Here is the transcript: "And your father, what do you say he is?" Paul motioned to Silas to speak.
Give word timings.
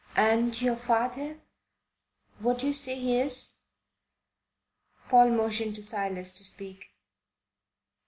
"And 0.15 0.59
your 0.59 0.77
father, 0.77 1.39
what 2.39 2.57
do 2.57 2.65
you 2.65 2.73
say 2.73 2.97
he 2.99 3.19
is?" 3.19 3.57
Paul 5.09 5.29
motioned 5.29 5.75
to 5.75 5.83
Silas 5.83 6.31
to 6.33 6.43
speak. 6.43 6.89